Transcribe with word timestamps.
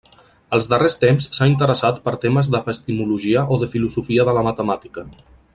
Als 0.57 0.67
darrers 0.71 0.95
temps 1.03 1.27
s'ha 1.37 1.49
interessat 1.51 2.01
per 2.07 2.15
temes 2.25 2.49
d'epistemologia 2.55 3.47
i 3.57 3.63
de 3.65 3.73
filosofia 3.77 4.29
de 4.31 4.39
la 4.39 4.49
matemàtica. 4.53 5.09